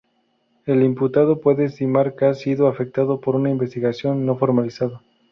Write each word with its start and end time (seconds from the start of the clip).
El 0.65 0.81
imputado 0.81 1.41
puede 1.41 1.65
estimar 1.65 2.15
que 2.15 2.25
ha 2.25 2.33
sido 2.33 2.67
afectado 2.67 3.21
por 3.21 3.35
una 3.35 3.51
investigación 3.51 4.25
no 4.25 4.35
formalizada. 4.35 5.03